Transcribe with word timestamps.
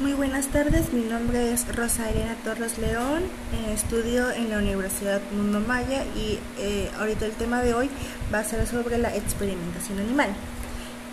Muy 0.00 0.12
buenas 0.12 0.48
tardes, 0.48 0.92
mi 0.92 1.02
nombre 1.02 1.52
es 1.52 1.72
Rosa 1.72 2.10
Elena 2.10 2.34
Torres 2.42 2.78
León, 2.78 3.22
eh, 3.52 3.72
estudio 3.74 4.28
en 4.32 4.50
la 4.50 4.58
Universidad 4.58 5.22
Mundo 5.30 5.60
Maya 5.60 6.02
y 6.16 6.40
eh, 6.58 6.90
ahorita 6.98 7.26
el 7.26 7.32
tema 7.32 7.62
de 7.62 7.74
hoy 7.74 7.88
va 8.34 8.40
a 8.40 8.44
ser 8.44 8.66
sobre 8.66 8.98
la 8.98 9.14
experimentación 9.14 10.00
animal. 10.00 10.30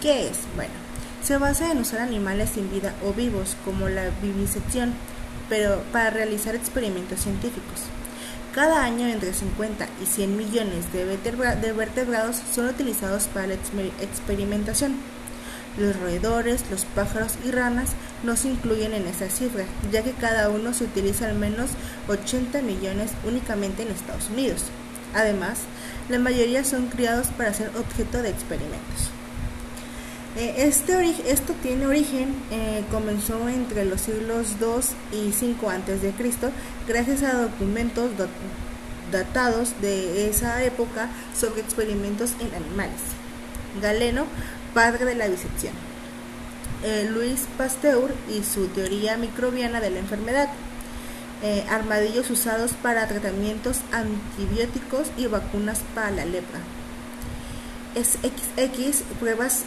¿Qué 0.01 0.29
es? 0.29 0.39
Bueno, 0.55 0.73
se 1.23 1.37
basa 1.37 1.71
en 1.71 1.77
usar 1.77 1.99
animales 1.99 2.49
sin 2.55 2.71
vida 2.71 2.95
o 3.05 3.13
vivos, 3.13 3.55
como 3.63 3.87
la 3.87 4.09
vivisección, 4.19 4.93
pero 5.47 5.83
para 5.91 6.09
realizar 6.09 6.55
experimentos 6.55 7.19
científicos. 7.19 7.83
Cada 8.55 8.83
año 8.83 9.07
entre 9.07 9.31
50 9.31 9.87
y 10.01 10.07
100 10.07 10.35
millones 10.35 10.91
de, 10.91 11.05
vertebrados 11.73 12.41
son 12.51 12.65
utilizados 12.65 13.27
para 13.27 13.45
la 13.45 13.53
experimentación. 13.53 14.95
Los 15.77 15.97
roedores, 15.99 16.63
los 16.69 16.85
pájaros 16.85 17.33
y 17.45 17.51
ranas 17.51 17.91
no 18.23 18.35
se 18.35 18.49
incluyen 18.49 18.93
en 18.93 19.07
esa 19.07 19.29
cifra, 19.29 19.63
ya 19.91 20.03
que 20.03 20.11
cada 20.11 20.49
uno 20.49 20.73
se 20.73 20.83
utiliza 20.83 21.27
al 21.27 21.35
menos 21.35 21.71
80 22.09 22.61
millones 22.61 23.11
únicamente 23.25 23.83
en 23.83 23.89
Estados 23.89 24.29
Unidos. 24.29 24.65
Además, 25.13 25.59
la 26.09 26.19
mayoría 26.19 26.63
son 26.63 26.87
criados 26.87 27.27
para 27.27 27.53
ser 27.53 27.69
objeto 27.77 28.21
de 28.21 28.29
experimentos. 28.29 29.11
Eh, 30.37 30.55
este 30.59 30.93
esto 31.29 31.53
tiene 31.61 31.87
origen, 31.87 32.33
eh, 32.51 32.85
comenzó 32.89 33.49
entre 33.49 33.83
los 33.83 34.01
siglos 34.01 34.59
2 34.59 34.89
y 35.11 35.33
5 35.33 35.69
a.C., 35.69 36.13
gracias 36.87 37.23
a 37.23 37.33
documentos 37.33 38.11
datados 39.11 39.73
de 39.81 40.29
esa 40.29 40.63
época 40.63 41.09
sobre 41.37 41.61
experimentos 41.61 42.31
en 42.39 42.55
animales. 42.55 43.01
Galeno 43.81 44.25
padre 44.73 45.05
de 45.05 45.15
la 45.15 45.27
disección. 45.27 45.73
Eh, 46.83 47.07
Luis 47.11 47.45
Pasteur 47.57 48.13
y 48.29 48.43
su 48.43 48.67
teoría 48.67 49.17
microbiana 49.17 49.79
de 49.79 49.91
la 49.91 49.99
enfermedad. 49.99 50.49
Eh, 51.43 51.65
armadillos 51.69 52.29
usados 52.29 52.71
para 52.83 53.07
tratamientos 53.07 53.79
antibióticos 53.91 55.07
y 55.17 55.27
vacunas 55.27 55.81
para 55.95 56.11
la 56.11 56.25
lepra. 56.25 56.59
Es 57.95 58.17
XX 58.21 59.03
pruebas 59.19 59.63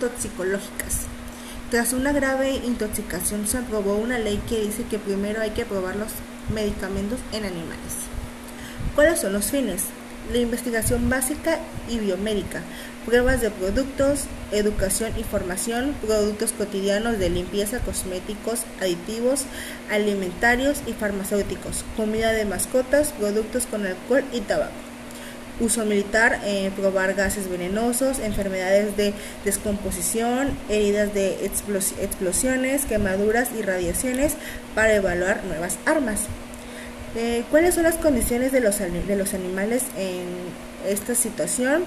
toxicológicas. 0.00 1.06
Tras 1.70 1.92
una 1.92 2.12
grave 2.12 2.54
intoxicación 2.54 3.46
se 3.46 3.58
aprobó 3.58 3.96
una 3.96 4.18
ley 4.18 4.40
que 4.48 4.62
dice 4.62 4.84
que 4.84 4.98
primero 4.98 5.42
hay 5.42 5.50
que 5.50 5.66
probar 5.66 5.96
los 5.96 6.08
medicamentos 6.52 7.18
en 7.32 7.44
animales. 7.44 8.06
¿Cuáles 8.94 9.20
son 9.20 9.32
los 9.32 9.50
fines? 9.50 9.82
La 10.32 10.38
investigación 10.38 11.08
básica 11.08 11.58
y 11.88 11.98
biomédica, 11.98 12.62
pruebas 13.04 13.40
de 13.40 13.50
productos, 13.50 14.24
educación 14.52 15.12
y 15.18 15.22
formación, 15.22 15.94
productos 16.04 16.52
cotidianos 16.52 17.18
de 17.18 17.30
limpieza, 17.30 17.80
cosméticos, 17.80 18.62
aditivos, 18.80 19.44
alimentarios 19.90 20.82
y 20.86 20.92
farmacéuticos, 20.92 21.84
comida 21.96 22.32
de 22.32 22.44
mascotas, 22.44 23.12
productos 23.12 23.66
con 23.66 23.86
alcohol 23.86 24.24
y 24.32 24.40
tabaco. 24.40 24.72
Uso 25.58 25.86
militar, 25.86 26.40
eh, 26.44 26.70
probar 26.76 27.14
gases 27.14 27.48
venenosos, 27.48 28.18
enfermedades 28.18 28.94
de 28.96 29.14
descomposición, 29.44 30.50
heridas 30.68 31.14
de 31.14 31.46
explosiones, 31.46 32.84
quemaduras 32.84 33.48
y 33.58 33.62
radiaciones 33.62 34.34
para 34.74 34.94
evaluar 34.94 35.44
nuevas 35.44 35.78
armas. 35.86 36.26
Eh, 37.18 37.44
¿Cuáles 37.50 37.74
son 37.74 37.84
las 37.84 37.94
condiciones 37.94 38.52
de 38.52 38.60
los, 38.60 38.78
de 38.78 39.16
los 39.16 39.32
animales 39.32 39.84
en 39.96 40.26
esta 40.86 41.14
situación? 41.14 41.82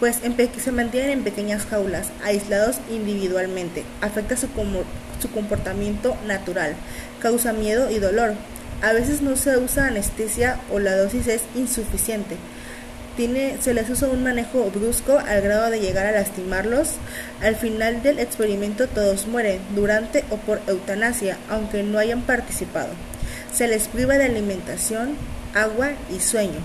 Pues 0.00 0.18
se 0.58 0.72
mantienen 0.72 1.10
en 1.10 1.22
pequeñas 1.22 1.66
jaulas, 1.66 2.08
aislados 2.24 2.78
individualmente. 2.90 3.84
Afecta 4.00 4.36
su, 4.36 4.48
su 5.20 5.30
comportamiento 5.30 6.16
natural, 6.26 6.74
causa 7.20 7.52
miedo 7.52 7.92
y 7.92 8.00
dolor. 8.00 8.34
A 8.82 8.92
veces 8.92 9.22
no 9.22 9.36
se 9.36 9.56
usa 9.56 9.86
anestesia 9.86 10.58
o 10.72 10.80
la 10.80 10.96
dosis 10.96 11.28
es 11.28 11.42
insuficiente. 11.54 12.36
Se 13.60 13.74
les 13.74 13.88
usa 13.88 14.08
un 14.08 14.24
manejo 14.24 14.68
brusco 14.74 15.18
al 15.18 15.42
grado 15.42 15.70
de 15.70 15.78
llegar 15.78 16.06
a 16.06 16.12
lastimarlos. 16.12 16.94
Al 17.40 17.54
final 17.54 18.02
del 18.02 18.18
experimento 18.18 18.88
todos 18.88 19.28
mueren, 19.28 19.60
durante 19.76 20.24
o 20.30 20.38
por 20.38 20.60
eutanasia, 20.66 21.36
aunque 21.48 21.84
no 21.84 21.98
hayan 21.98 22.22
participado. 22.22 22.88
Se 23.54 23.68
les 23.68 23.88
priva 23.88 24.14
de 24.18 24.24
alimentación, 24.24 25.16
agua 25.54 25.90
y 26.14 26.20
sueño. 26.20 26.60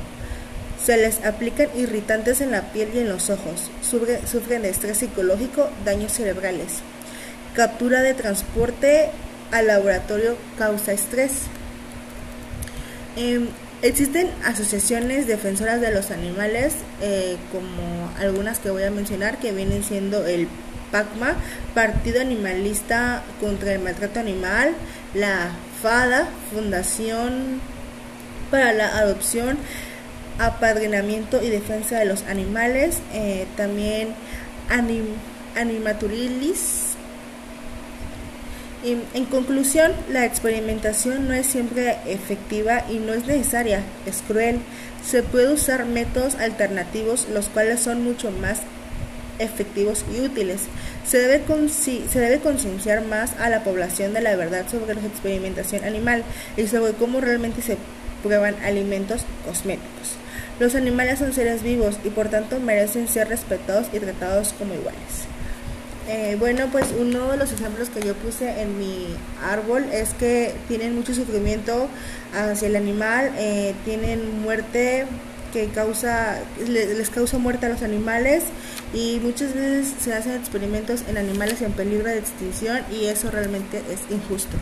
Se 0.84 0.96
les 0.98 1.24
aplican 1.26 1.70
irritantes 1.76 2.40
en 2.42 2.52
la 2.52 2.72
piel 2.72 2.90
y 2.94 3.00
en 3.00 3.10
los 3.10 3.30
ojos. 3.30 3.70
sufren 3.82 4.62
de 4.62 4.70
estrés 4.70 5.00
psicológico, 5.00 5.70
daños 5.84 6.14
cerebrales. 6.14 6.80
Captura 7.56 8.02
de 8.02 8.14
transporte 8.14 9.10
al 9.52 9.68
laboratorio 9.68 10.38
causa 10.58 10.94
estrés. 10.94 11.32
Em, 13.16 13.48
existen 13.82 14.30
asociaciones 14.46 15.28
defensoras 15.28 15.82
de 15.82 15.92
los 15.92 16.12
animales, 16.12 16.74
eh, 17.02 17.38
como 17.52 18.12
algunas 18.20 18.60
que 18.60 18.70
voy 18.70 18.84
a 18.84 18.92
mencionar, 18.92 19.40
que 19.40 19.52
vienen 19.52 19.84
siendo 19.84 20.26
el 20.26 20.48
PACMA, 20.92 21.36
Partido 21.74 22.22
Animalista 22.22 23.24
contra 23.42 23.74
el 23.74 23.80
Maltrato 23.80 24.20
Animal, 24.20 24.74
la 25.14 25.50
FADA, 25.82 26.28
Fundación 26.54 27.62
para 28.50 28.74
la 28.74 28.98
Adopción, 28.98 29.58
Apadrinamiento 30.40 31.42
y 31.44 31.50
Defensa 31.50 32.00
de 32.00 32.06
los 32.06 32.24
Animales, 32.24 33.00
eh, 33.14 33.48
también 33.56 34.10
Animaturilis. 35.56 36.96
en 38.84 39.26
conclusión, 39.26 39.92
la 40.10 40.26
experimentación 40.26 41.28
no 41.28 41.34
es 41.34 41.48
siempre 41.48 41.98
efectiva 42.06 42.84
y 42.90 43.00
no 43.00 43.14
es 43.14 43.26
necesaria, 43.26 43.82
es 44.06 44.24
cruel. 44.28 44.60
Se 45.06 45.24
puede 45.24 45.52
usar 45.52 45.86
métodos 45.86 46.36
alternativos, 46.36 47.28
los 47.34 47.48
cuales 47.48 47.80
son 47.80 48.04
mucho 48.04 48.32
más 48.32 48.60
efectivos 49.40 50.06
y 50.16 50.22
útiles. 50.22 50.62
Se 51.06 51.20
debe, 51.20 51.44
se 51.70 52.20
debe 52.20 52.40
concienciar 52.40 53.06
más 53.06 53.34
a 53.40 53.50
la 53.50 53.64
población 53.64 54.14
de 54.14 54.22
la 54.22 54.36
verdad 54.36 54.66
sobre 54.70 54.96
la 54.96 55.02
experimentación 55.02 55.84
animal 55.84 56.24
y 56.56 56.68
sobre 56.68 56.94
cómo 56.94 57.22
realmente 57.22 57.62
se 57.62 57.78
prueban 58.24 58.56
alimentos 58.64 59.22
cosméticos. 59.46 60.18
Los 60.60 60.74
animales 60.74 61.20
son 61.20 61.34
seres 61.34 61.62
vivos 61.62 62.00
y 62.04 62.10
por 62.10 62.30
tanto 62.30 62.60
merecen 62.60 63.08
ser 63.08 63.30
respetados 63.30 63.88
y 63.94 64.00
tratados 64.00 64.54
como 64.54 64.74
iguales. 64.74 65.28
Eh, 66.10 66.38
bueno, 66.40 66.68
pues 66.72 66.86
uno 66.98 67.32
de 67.32 67.38
los 67.38 67.52
ejemplos 67.52 67.90
que 67.90 68.02
yo 68.02 68.14
puse 68.16 68.62
en 68.62 68.80
mi 68.80 69.08
árbol 69.44 69.84
es 69.92 70.14
que 70.14 70.54
tienen 70.70 70.96
mucho 70.96 71.14
sufrimiento 71.14 71.90
hacia 72.34 72.70
el 72.70 72.78
animal, 72.78 73.32
eh, 73.38 73.76
tienen 73.84 74.42
muerte 74.42 75.06
que 75.52 75.68
causa, 75.68 76.40
les 76.68 77.10
causa 77.10 77.38
muerte 77.38 77.66
a 77.66 77.70
los 77.70 77.82
animales 77.82 78.44
y 78.94 79.20
muchas 79.22 79.54
veces 79.54 79.94
se 80.00 80.14
hacen 80.14 80.34
experimentos 80.34 81.04
en 81.08 81.18
animales 81.18 81.62
en 81.62 81.74
peligro 81.74 82.10
de 82.10 82.20
extinción 82.20 82.82
y 82.92 83.06
eso 83.06 83.32
realmente 83.32 83.82
es 83.92 84.00
injusto. 84.14 84.58